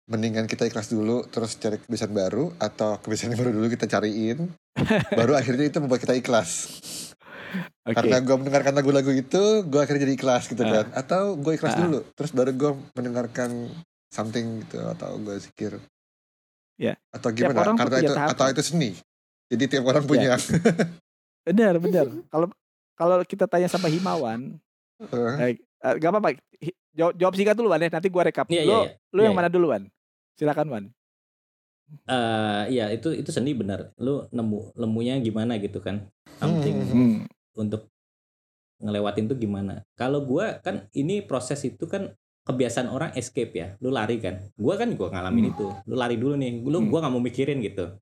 [0.07, 4.51] mendingan kita ikhlas dulu terus cari kebiasaan baru atau kebiasaan baru dulu kita cariin,
[5.19, 6.51] baru akhirnya itu membuat kita ikhlas.
[7.83, 10.71] oke Karena gue mendengarkan lagu-lagu itu, gue akhirnya jadi ikhlas gitu Ah.
[10.73, 10.87] kan.
[10.95, 11.83] Atau gue ikhlas Ah.
[11.83, 13.67] dulu, terus baru gue mendengarkan
[14.09, 15.75] something gitu atau gue zikir.
[16.81, 16.97] Ya.
[17.13, 17.61] Atau Tiap gimana?
[17.61, 18.33] orang tuh Karena punya itu tahapan.
[18.33, 18.91] atau itu seni.
[19.47, 20.09] Jadi tiap orang Ya.
[20.09, 20.31] punya.
[21.41, 22.47] benar benar kalau
[22.95, 24.57] kalau kita tanya sama Himawan
[25.01, 25.09] Eh,
[25.41, 26.37] eh, eh, gak apa-apa
[26.93, 28.93] jawab, jawab singkat dulu Wan ya nanti gue rekap Iya, lo iya, iya.
[29.09, 29.83] lo yang Iya, mana duluan
[30.35, 30.85] silakan Wan
[31.91, 33.91] Eh, iya itu itu seni benar.
[33.97, 36.07] Lu nemu lemunya gimana gitu kan?
[36.39, 36.95] Something Hmm.
[36.95, 37.17] Hmm.
[37.57, 37.91] untuk
[38.79, 39.83] ngelewatin tuh gimana?
[39.95, 42.15] Kalau gua kan ini proses itu kan
[42.45, 43.67] kebiasaan orang escape ya.
[43.79, 44.41] Lu lari kan?
[44.57, 45.53] Gua kan gua ngalamin Hmm.
[45.55, 45.67] itu.
[45.87, 46.65] Lu lari dulu nih.
[46.65, 46.89] Lu Hmm.
[46.89, 47.97] gua nggak mau mikirin gitu.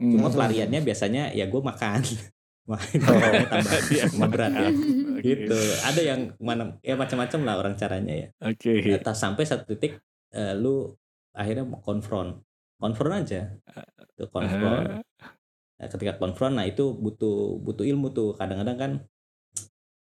[0.00, 0.10] Hmm.
[0.16, 2.00] Cuma pelariannya biasanya ya gua makan.
[2.62, 3.18] Makan Oh.
[4.14, 4.70] tambah, berat ya.
[5.18, 5.58] Gitu.
[5.82, 8.28] Ada yang mana ya macam-macam lah orang caranya ya.
[8.38, 8.86] Oke.
[9.02, 9.98] Atau sampai satu titik
[10.30, 10.94] eh, lu
[11.34, 12.38] akhirnya mau konfront.
[12.78, 13.50] Konfront aja.
[14.14, 15.02] Tuh konfront.
[15.74, 18.92] Nah, ketika konfront nah itu butuh butuh ilmu tuh kadang-kadang kan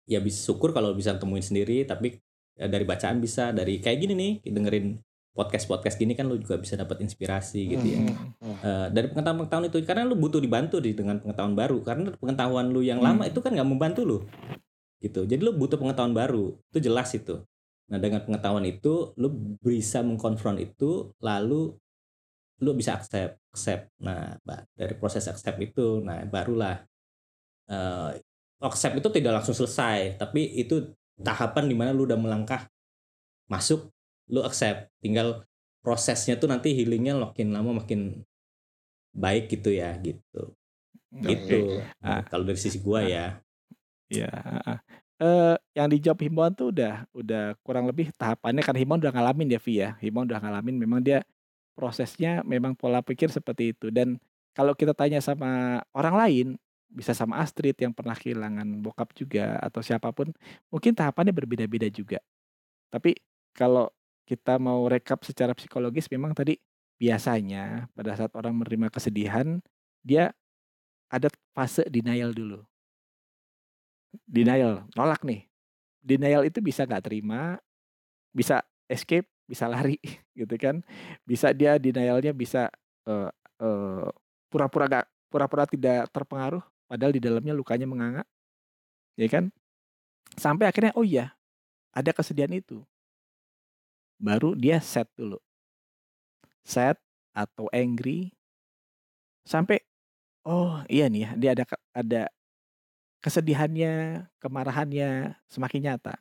[0.06, 2.22] ya bisa syukur kalau bisa temuin sendiri tapi
[2.58, 5.00] ya, dari bacaan bisa dari kayak gini nih dengerin
[5.32, 8.00] podcast podcast gini kan lu juga bisa dapat inspirasi gitu ya.
[8.04, 8.36] Hmm.
[8.44, 12.84] Eh, dari pengetahuan-pengetahuan itu karena lu butuh dibantu di dengan pengetahuan baru karena pengetahuan lu
[12.84, 13.32] yang lama Hmm.
[13.32, 14.18] itu kan nggak membantu lu
[15.00, 15.24] gitu.
[15.24, 17.40] Jadi lu butuh pengetahuan baru itu jelas itu.
[17.88, 21.80] Nah dengan pengetahuan itu lu bisa mengkonfront itu lalu
[22.62, 23.88] lu bisa accept accept.
[24.04, 24.36] Nah
[24.76, 26.76] dari proses accept itu nah barulah
[27.72, 28.20] eh
[28.62, 32.68] accept itu tidak langsung selesai tapi itu tahapan di mana lu udah melangkah
[33.48, 33.90] masuk
[34.32, 35.44] lu accept tinggal
[35.82, 38.22] prosesnya tuh nanti healingnya makin lama makin
[39.12, 40.54] baik gitu ya gitu
[41.12, 42.20] gitu Ah.
[42.20, 43.08] Nah, kalau dari sisi gua Ah.
[43.08, 43.26] ya
[44.12, 44.28] Ya.
[45.22, 49.60] Eh, yang dijawab himbauan tuh udah udah kurang lebih tahapannya kan himbauan udah ngalamin ya
[49.64, 49.96] Vi ya.
[50.04, 51.24] Himbauan udah ngalamin memang dia
[51.78, 54.20] prosesnya memang pola pikir seperti itu dan
[54.52, 56.48] kalau kita tanya sama orang lain
[56.92, 60.36] bisa sama Astrid yang pernah kehilangan bokap juga atau siapa pun
[60.68, 62.20] mungkin tahapannya berbeda-beda juga.
[62.92, 63.16] Tapi
[63.56, 63.88] kalau
[64.28, 66.60] kita mau rekap secara psikologis memang tadi
[67.00, 69.64] biasanya pada saat orang menerima kesedihan
[70.04, 70.36] dia
[71.08, 72.60] ada fase denial dulu.
[74.28, 75.48] Denial, nolak nih.
[76.04, 77.60] Denial itu bisa nggak terima,
[78.36, 80.00] bisa escape, bisa lari
[80.40, 80.84] gitu kan.
[81.24, 82.68] Bisa dia denialnya bisa
[83.08, 83.32] eh,
[83.64, 84.08] eh,
[84.52, 88.28] pura-pura gak pura-pura tidak terpengaruh padahal di dalamnya lukanya menganga.
[89.16, 89.48] Ya kan?
[90.36, 91.32] Sampai akhirnya oh iya,
[91.96, 92.84] ada kesedihan itu.
[94.20, 95.40] Baru dia set dulu.
[96.68, 97.00] Set
[97.32, 98.36] atau angry
[99.48, 99.80] sampai
[100.44, 101.64] oh iya nih ya, dia ada
[101.96, 102.22] ada
[103.24, 106.20] kesedihannya, kemarahannya semakin nyata.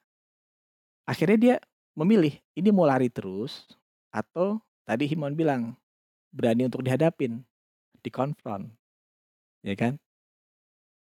[1.02, 1.56] Akhirnya dia
[1.98, 3.66] memilih ini mau lari terus
[4.14, 5.74] atau tadi Himon bilang
[6.30, 7.42] berani untuk dihadapin,
[8.06, 8.70] dikonfront,
[9.66, 9.98] ya kan?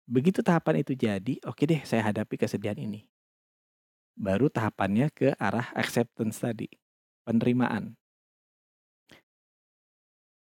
[0.08, 3.04] Begitu tahapan itu jadi, oke deh saya hadapi kesedihan ini.
[4.16, 6.72] Baru tahapannya ke arah acceptance tadi,
[7.28, 8.00] penerimaan.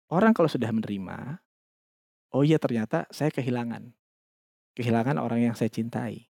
[0.08, 1.44] Orang kalau sudah menerima,
[2.32, 3.92] oh iya ternyata saya kehilangan.
[4.80, 6.32] Kehilangan orang yang saya cintai.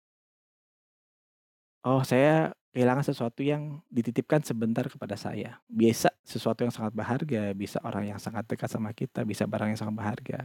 [1.85, 5.61] Oh, saya kehilangan sesuatu yang dititipkan sebentar kepada saya.
[5.69, 9.81] Biasa sesuatu yang sangat berharga, bisa orang yang sangat dekat sama kita, bisa barang yang
[9.81, 10.41] sangat berharga.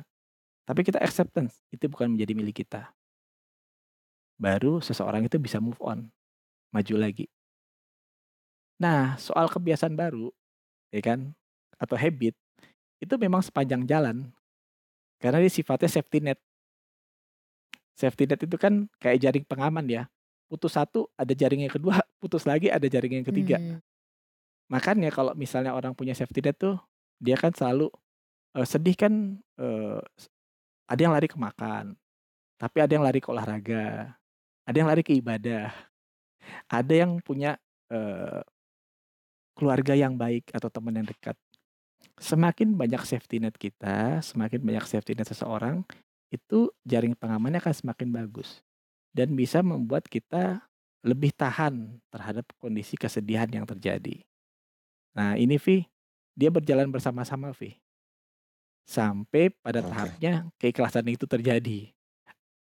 [0.65, 2.89] Tapi kita acceptance, itu bukan menjadi milik kita.
[4.35, 6.09] Baru seseorang itu bisa move on,
[6.73, 7.29] maju lagi.
[8.81, 10.33] Nah, soal kebiasaan baru,
[10.89, 11.31] ya kan,
[11.79, 12.35] atau habit,
[12.97, 14.33] itu memang sepanjang jalan.
[15.21, 16.39] Karena dia sifatnya safety net.
[17.95, 20.03] Safety net itu kan kayak jaring pengaman ya.
[20.49, 23.61] Putus satu, ada jaring yang kedua, putus lagi ada jaring yang ketiga.
[23.61, 23.79] Hmm.
[24.67, 26.75] Makanya kalau misalnya orang punya safety net tuh,
[27.21, 27.87] dia kan selalu
[28.57, 30.01] eh, sedih kan eh,
[30.85, 31.97] ada yang lari ke makan,
[32.57, 34.15] tapi ada yang lari ke olahraga,
[34.65, 35.73] ada yang lari ke ibadah,
[36.69, 37.57] ada yang punya
[37.89, 38.41] eh,
[39.55, 41.37] keluarga yang baik atau teman yang dekat.
[42.15, 45.83] Semakin banyak safety net kita, semakin banyak safety net seseorang,
[46.31, 48.63] itu jaring pengamannya akan semakin bagus
[49.15, 50.63] dan bisa membuat kita
[51.05, 54.25] lebih tahan terhadap kondisi kesedihan yang terjadi.
[55.15, 55.87] Nah, ini Vi,
[56.35, 57.79] dia berjalan bersama-sama Vi.
[58.85, 59.89] Sampai pada Oke.
[59.89, 61.89] tahapnya keikhlasan itu terjadi.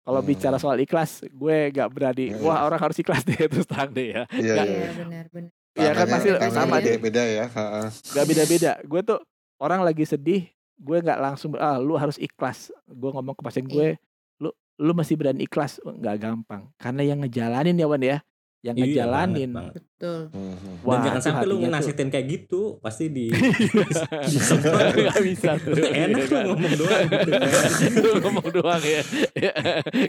[0.03, 0.65] Kalau bicara Hmm.
[0.65, 2.31] soal ikhlas, gue gak berani.
[2.31, 2.65] Iya, Wah iya.
[2.65, 4.23] orang harus ikhlas deh terus terang deh ya.
[4.33, 4.79] Iya, Nggak- iya.
[4.79, 5.51] Iya benar benar.
[5.73, 6.97] Iya kan pasti sama beda, deh.
[7.01, 7.47] beda ya.
[7.89, 8.73] Gak beda-beda.
[8.83, 9.19] Gue tuh
[9.57, 10.43] orang lagi sedih,
[10.75, 12.75] gue nggak langsung ah lu harus ikhlas.
[12.85, 13.95] Gue ngomong ke pasien gue,
[14.37, 16.67] lu lu masih berani ikhlas, nggak gampang.
[16.77, 18.19] Karena yang ngejalanin ya Wan ya,
[18.63, 19.51] yang Iya, ngejalanin.
[19.51, 19.73] banget, banget.
[19.77, 20.21] Betul.
[20.31, 20.73] Mhm.
[20.83, 23.27] Dan jangan sampai lu nasihatin kayak gitu, pasti di
[24.23, 25.75] Nggak bisa tuh.
[25.77, 26.45] Enak Iya lu kan?
[26.49, 27.31] ngomong doang gitu.
[28.03, 29.03] Lu ngomong doang ya.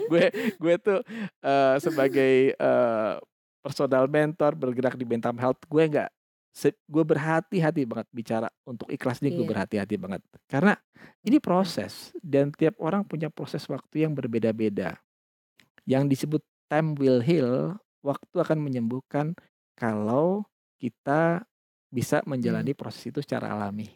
[0.00, 1.00] gue gue tuh
[1.40, 3.12] eh, sebagai eh,
[3.58, 6.10] personal mentor bergerak di mental health, gue nggak
[6.50, 9.50] se- gue berhati-hati banget bicara untuk ikhlas ini gue Iya.
[9.50, 10.78] berhati-hati banget karena
[11.20, 14.94] ini proses dan tiap orang punya proses waktu yang berbeda-beda.
[15.82, 19.32] Yang disebut time will heal, waktu akan menyembuhkan
[19.74, 20.44] kalau
[20.76, 21.48] kita
[21.88, 23.88] bisa menjalani proses itu secara alami.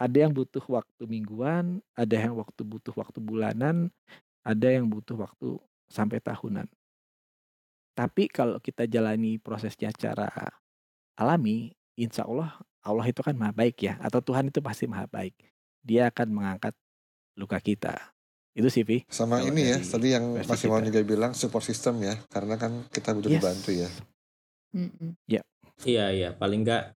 [0.00, 3.92] Ada yang butuh waktu mingguan, ada yang waktu butuh waktu bulanan,
[4.42, 6.66] ada yang butuh waktu sampai tahunan.
[7.94, 10.26] Tapi kalau kita jalani prosesnya secara
[11.14, 15.32] alami, insya Allah Allah itu kan maha baik ya, atau Tuhan itu pasti maha baik.
[15.80, 16.74] Dia akan mengangkat
[17.38, 18.13] luka kita.
[18.54, 19.02] Itu sih, Vi.
[19.06, 20.88] Sama Kalau ini ya, tadi yang versi Mas Iwan kita.
[20.88, 23.38] juga bilang support system ya, karena kan kita butuh Yes.
[23.38, 23.88] dibantu ya.
[24.72, 25.10] Mm-mm.
[25.82, 26.94] Iya iya, paling enggak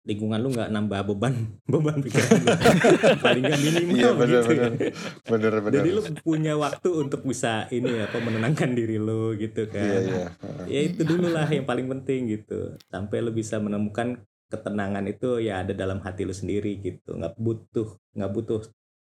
[0.00, 1.34] lingkungan lu nggak nambah beban
[1.68, 2.48] beban pikiran lu.
[3.26, 4.90] paling nggak minimal Iya benar gitu benar ya.
[5.26, 5.74] benar benar.
[5.76, 9.82] Jadi lu punya waktu untuk bisa ini apa menenangkan diri lu gitu kan.
[9.82, 10.26] Iya iya.
[10.64, 12.78] Ya itu dulu lah yang paling penting gitu.
[12.86, 17.12] Sampai lu bisa menemukan ketenangan itu ya ada dalam hati lu sendiri gitu.
[17.12, 18.60] Nggak butuh nggak butuh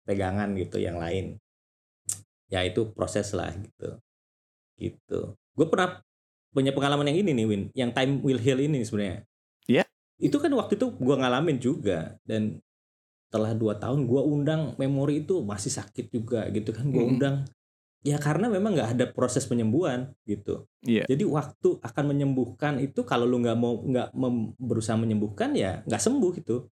[0.03, 1.37] pegangan gitu yang lain.
[2.51, 3.97] Ya itu proses lah gitu.
[4.75, 5.19] Gitu.
[5.55, 6.03] Gue pernah
[6.51, 9.23] punya pengalaman yang ini nih Win, yang time will heal ini sebenarnya.
[9.71, 9.83] Iya.
[10.19, 12.59] Itu kan waktu itu gue ngalamin juga dan
[13.31, 17.11] setelah dua tahun gue undang memori itu masih sakit juga gitu kan gue Mm.
[17.15, 17.35] undang
[18.03, 21.07] ya karena memang nggak ada proses penyembuhan gitu Iya.
[21.07, 24.11] jadi waktu akan menyembuhkan itu kalau lu nggak mau nggak
[24.59, 26.67] berusaha menyembuhkan ya nggak sembuh itu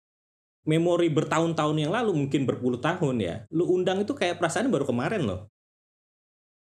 [0.65, 5.29] memori bertahun-tahun yang lalu mungkin berpuluh tahun ya lu undang itu kayak perasaan baru kemarin
[5.29, 5.45] loh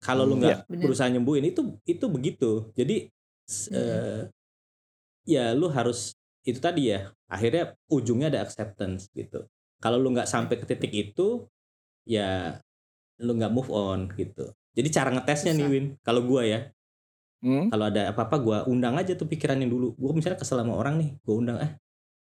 [0.00, 0.58] kalau lu Hmm, nggak.
[0.68, 0.84] Bener.
[0.88, 3.08] berusaha nyembuhin itu itu begitu jadi
[3.50, 3.74] Mm-mm.
[3.76, 4.20] eh,
[5.26, 9.44] ya lu harus itu tadi ya akhirnya ujungnya ada acceptance gitu
[9.78, 11.44] kalau lu nggak sampai ke titik itu
[12.08, 12.56] ya
[13.20, 15.72] lu nggak move on gitu jadi cara ngetesnya nih Susah.
[15.72, 16.60] Win kalau gua ya
[17.40, 17.72] Hmm?
[17.72, 21.10] kalau ada apa-apa gua undang aja tuh pikirannya dulu gua misalnya kesel sama orang nih
[21.24, 21.72] gua undang eh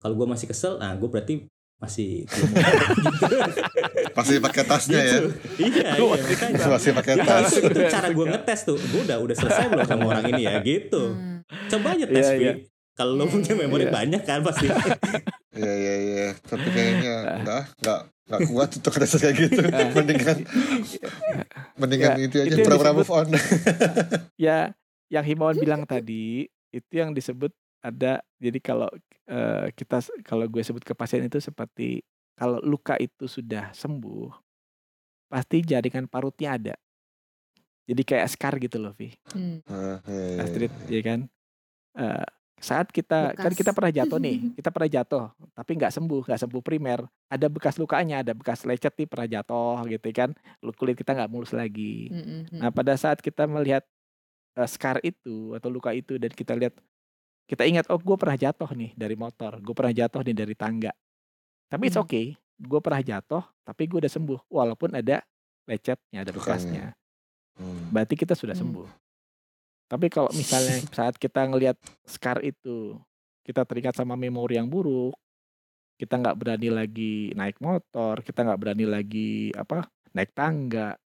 [0.00, 1.44] kalau gua masih kesel nah gua berarti
[1.76, 2.24] masih.
[4.14, 5.18] Masih pakai tasnya ya.
[5.18, 5.28] Gitu.
[5.60, 7.50] iya iya Masih pakai Ya, tas.
[7.52, 11.02] itu cara gue ngetes tuh gue udah udah selesai belum sama orang ini ya gitu
[11.44, 11.44] Hmm.
[11.68, 12.40] coba aja tes Iya, Wi.
[12.40, 12.52] iya.
[12.94, 13.92] kalau lo Iya, punya memori iya.
[13.92, 14.66] banyak kan pasti
[15.54, 16.26] Iya iya iya.
[16.40, 19.60] Tapi kayaknya enggak enggak enggak kuat untuk ada kayak gitu.
[19.66, 19.86] Ah.
[19.92, 20.36] Mendingan
[21.76, 23.26] mendingan Ya, itu aja pura-pura move on.
[24.36, 24.72] ya
[25.08, 27.52] yang himbauan bilang tadi itu yang disebut
[27.84, 28.88] ada jadi kalau
[29.28, 32.00] eh, kita kalau gue sebut ke pasien itu seperti
[32.34, 34.32] kalau luka itu sudah sembuh
[35.28, 36.74] pasti jaringan parutnya ada.
[37.84, 39.60] Jadi kayak scar gitu loh Vi Hmm.
[40.40, 41.28] Astrid ya kan?
[42.00, 42.26] Eh,
[42.64, 43.60] saat kita kan Bekas.
[43.60, 47.04] kita pernah jatuh nih kita pernah jatuh tapi nggak sembuh nggak sembuh primer.
[47.28, 50.32] Ada bekas lukanya ada bekas lecet nih pernah jatuh gitu kan.
[50.80, 52.08] Kulit kita nggak mulus lagi.
[52.08, 52.56] Mm-mm.
[52.56, 53.84] Nah, pada saat kita melihat
[54.56, 56.72] eh, scar itu atau luka itu dan kita lihat
[57.44, 60.92] kita ingat oh gue pernah jatuh nih dari motor, gue pernah jatuh nih dari tangga.
[61.68, 62.04] Tapi it's Hmm.
[62.04, 62.26] okay,
[62.56, 65.20] gue pernah jatuh tapi gue udah sembuh walaupun ada
[65.64, 66.92] lecetnya, ada bekasnya.
[67.56, 67.88] Hmm.
[67.90, 68.64] Berarti kita sudah Hmm.
[68.64, 68.88] sembuh.
[69.84, 72.96] Tapi kalau misalnya saat kita ngelihat scar itu,
[73.44, 75.12] kita teringat sama memori yang buruk,
[75.94, 80.96] kita nggak berani lagi naik motor, kita nggak berani lagi apa naik tangga,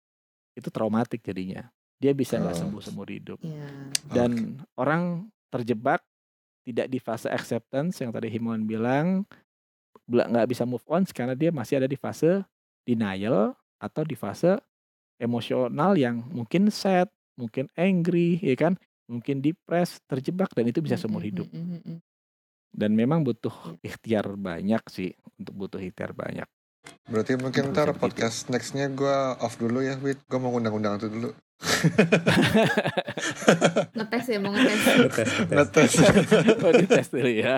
[0.55, 1.66] itu traumatik jadinya.
[1.98, 2.61] Dia bisa nggak Oh.
[2.62, 3.42] sembuh seumur hidup.
[3.42, 3.66] Iya.
[4.07, 5.98] Dan orang terjebak
[6.68, 9.24] tidak di fase acceptance yang tadi Himawan bilang,
[10.04, 12.44] nggak bisa move on karena dia masih ada di fase
[12.85, 14.61] denial atau di fase
[15.16, 17.09] emosional yang mungkin sad,
[17.40, 18.76] mungkin angry, ya kan,
[19.09, 21.48] mungkin depressed, terjebak dan itu bisa seumur Mm-mm, hidup.
[21.48, 21.98] mm-mm.
[22.68, 26.44] Dan memang butuh ikhtiar banyak sih, untuk butuh ikhtiar banyak.
[27.09, 30.20] Berarti mungkin ntar podcast nextnya gue off dulu ya, Wit.
[30.28, 31.31] Gue mau undang-undang itu dulu.
[34.29, 34.81] Ngetes ya mau ngetes.
[35.01, 35.93] Ngetes, ngetes.
[35.97, 36.61] Ngetes.
[36.64, 37.55] oh dites dulu ya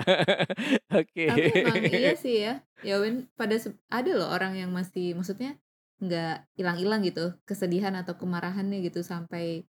[0.99, 2.53] oke Tapi emang iya sih ya.
[2.81, 3.59] Ya Win, pada
[3.91, 5.59] ada loh orang yang masih maksudnya
[6.01, 9.67] nggak hilang-hilang gitu kesedihan atau kemarahannya gitu sampai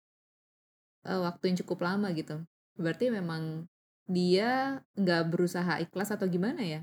[1.07, 2.43] eh, waktu yang cukup lama gitu.
[2.75, 3.71] Berarti memang
[4.11, 6.81] dia nggak berusaha ikhlas atau gimana ya?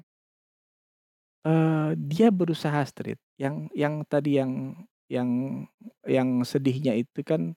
[1.45, 5.29] Eh, dia berusaha street yang yang tadi yang yang
[6.07, 7.53] yang sedihnya itu kan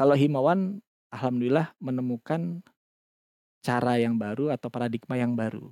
[0.00, 0.80] kalau himawan
[1.12, 2.64] alhamdulillah menemukan
[3.60, 5.68] cara yang baru atau paradigma yang baru.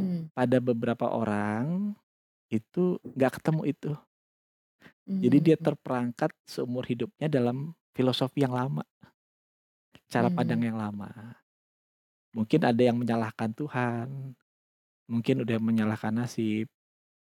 [0.00, 1.92] Hmm, pada beberapa orang
[2.48, 3.92] itu nggak ketemu itu.
[5.04, 8.86] Jadi dia hmm, terperangkat seumur hidupnya dalam filosofi yang lama.
[10.08, 10.40] Cara Hmm.
[10.40, 11.10] pandang yang lama.
[12.32, 14.32] Mungkin ada yang menyalahkan Tuhan
[15.10, 16.70] mungkin udah menyalahkan nasib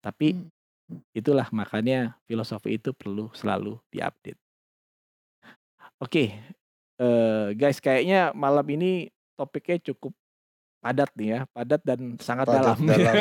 [0.01, 1.12] tapi hmm.
[1.12, 4.40] itulah makanya filosofi itu perlu selalu diupdate
[6.00, 6.24] oke
[7.00, 10.12] eh, guys kayaknya malam ini topiknya cukup
[10.80, 13.16] padat nih ya padat dan sangat Padat, dalam dalam.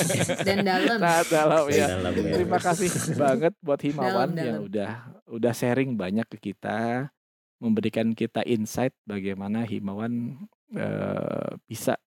[0.46, 0.98] Dan dalam.
[0.98, 2.32] sangat dalam Dan ya dalam ya.
[2.32, 2.88] Terima kasih
[3.20, 4.68] banget buat Himawan Dalam, yang dalam.
[4.72, 4.92] udah
[5.28, 7.12] udah sharing banyak ke kita,
[7.60, 10.40] memberikan kita insight bagaimana Himawan
[10.72, 12.00] eh, bisa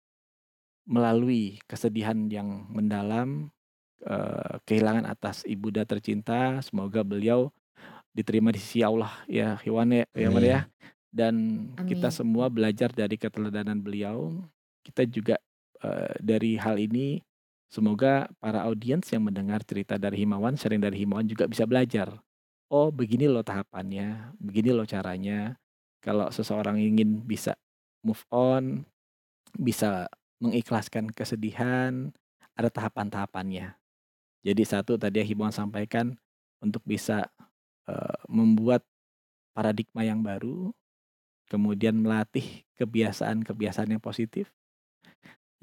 [0.84, 3.54] melalui kesedihan yang mendalam,
[4.04, 6.58] eh, kehilangan atas ibunda tercinta.
[6.66, 7.54] Semoga beliau
[8.14, 10.62] diterima di sisi Allah ya, Hiwan ya, Himawan ya.
[11.14, 12.18] Dan kita Amin.
[12.18, 14.34] semua belajar dari keteladanan beliau.
[14.82, 15.38] Kita juga
[15.82, 17.22] eh, dari hal ini
[17.74, 22.22] Semoga para audiens yang mendengar cerita dari Himawan, sharing dari Himawan juga bisa belajar.
[22.70, 25.58] Oh, begini loh tahapannya, begini loh caranya.
[25.98, 27.58] Kalau seseorang ingin bisa
[28.06, 28.86] move on,
[29.58, 30.06] bisa
[30.38, 32.14] mengikhlaskan kesedihan,
[32.54, 33.74] ada tahapan-tahapannya.
[34.46, 36.14] Jadi satu tadi yang Himawan sampaikan
[36.62, 37.26] untuk bisa
[37.90, 38.86] eh, membuat
[39.54, 40.74] paradigma yang baru,
[41.48, 44.50] kemudian melatih kebiasaan-kebiasaan yang positif.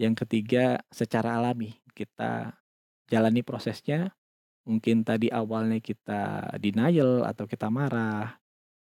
[0.00, 2.56] Yang ketiga, secara alami kita
[3.10, 4.14] jalani prosesnya.
[4.64, 8.38] Mungkin tadi awalnya kita denial atau kita marah,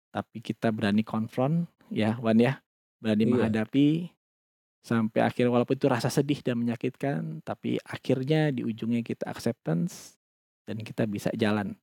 [0.09, 2.63] tapi kita berani konfront ya, Wan ya,
[2.97, 3.31] berani Iya.
[3.31, 4.09] menghadapi
[4.85, 10.17] sampai akhir walaupun itu rasa sedih dan menyakitkan, tapi akhirnya di ujungnya kita acceptance
[10.65, 11.77] dan kita bisa jalan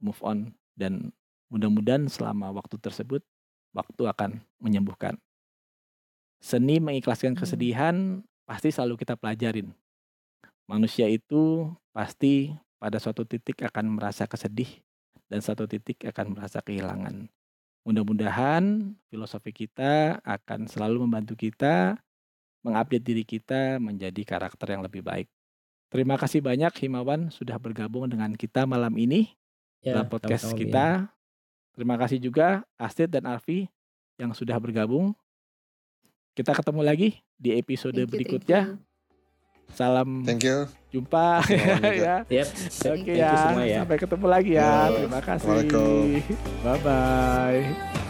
[0.00, 1.10] move on dan
[1.48, 3.24] mudah-mudahan selama waktu tersebut
[3.72, 5.16] waktu akan menyembuhkan.
[6.38, 7.40] Seni mengikhlaskan Hmm.
[7.40, 7.96] kesedihan
[8.44, 9.72] pasti selalu kita pelajarin.
[10.68, 14.84] Manusia itu pasti pada suatu titik akan merasa kesedih
[15.32, 17.26] dan satu titik akan merasa kehilangan.
[17.86, 21.96] Mudah-mudahan filosofi kita akan selalu membantu kita
[22.66, 25.30] mengupdate diri kita menjadi karakter yang lebih baik.
[25.86, 29.38] Terima kasih banyak Himawan sudah bergabung dengan kita malam ini
[29.86, 30.62] Ya, dalam podcast sama-sama, Win.
[30.66, 30.86] kita.
[31.78, 33.70] Terima kasih juga Astrid dan Arfi
[34.18, 35.14] yang sudah bergabung.
[36.34, 38.60] Kita ketemu lagi di episode Thank you, thank berikutnya.
[38.74, 38.84] you.
[39.70, 40.66] Salam Thank you.
[40.94, 42.22] jumpa ya.
[42.38, 42.48] Yep.
[42.50, 43.30] Oke Thank you ya.
[43.34, 43.78] semua ya.
[43.82, 44.62] Sampai ketemu lagi ya.
[44.62, 44.94] Ya.
[44.94, 45.58] Terima kasih.
[46.62, 48.05] Bye bye.